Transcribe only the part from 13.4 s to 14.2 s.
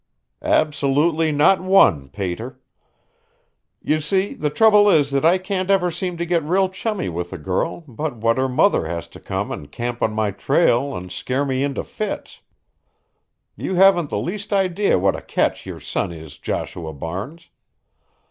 You haven't the